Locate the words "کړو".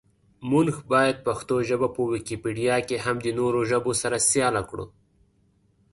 4.69-4.85